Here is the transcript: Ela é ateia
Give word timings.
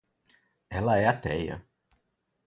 Ela 0.71 0.97
é 0.97 1.05
ateia 1.05 1.63